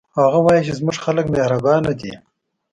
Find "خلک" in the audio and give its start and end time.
1.05-1.25